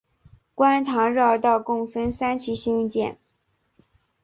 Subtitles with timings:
[0.55, 3.19] 观塘绕道共分三期兴建。